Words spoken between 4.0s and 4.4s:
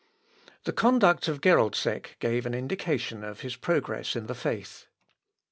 in the